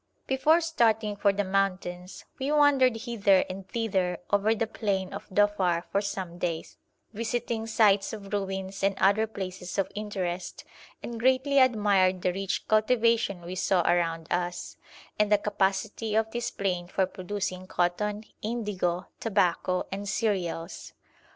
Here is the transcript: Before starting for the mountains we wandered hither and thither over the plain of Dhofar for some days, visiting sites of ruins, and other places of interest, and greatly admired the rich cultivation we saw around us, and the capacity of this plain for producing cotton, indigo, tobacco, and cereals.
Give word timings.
Before 0.25 0.61
starting 0.61 1.15
for 1.15 1.31
the 1.31 1.43
mountains 1.43 2.25
we 2.39 2.51
wandered 2.51 2.95
hither 2.97 3.45
and 3.47 3.67
thither 3.69 4.17
over 4.31 4.55
the 4.55 4.65
plain 4.65 5.13
of 5.13 5.29
Dhofar 5.29 5.83
for 5.91 6.01
some 6.01 6.39
days, 6.39 6.77
visiting 7.13 7.67
sites 7.67 8.11
of 8.11 8.33
ruins, 8.33 8.81
and 8.81 8.97
other 8.97 9.27
places 9.27 9.77
of 9.77 9.91
interest, 9.93 10.63
and 11.03 11.19
greatly 11.19 11.59
admired 11.59 12.23
the 12.23 12.33
rich 12.33 12.67
cultivation 12.67 13.41
we 13.43 13.53
saw 13.53 13.81
around 13.81 14.25
us, 14.31 14.75
and 15.19 15.31
the 15.31 15.37
capacity 15.37 16.15
of 16.15 16.31
this 16.31 16.49
plain 16.49 16.87
for 16.87 17.05
producing 17.05 17.67
cotton, 17.67 18.23
indigo, 18.41 19.05
tobacco, 19.19 19.85
and 19.91 20.09
cereals. 20.09 20.93